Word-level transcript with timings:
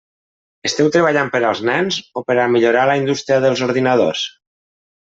Esteu 0.69 0.89
treballant 0.95 1.29
per 1.35 1.41
als 1.51 1.61
nens 1.69 2.01
o 2.17 2.25
per 2.31 2.39
a 2.45 2.49
millorar 2.55 2.89
la 2.93 2.99
indústria 3.05 3.41
dels 3.47 3.67
ordinadors? 3.71 4.27